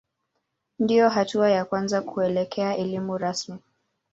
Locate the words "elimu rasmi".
2.77-3.57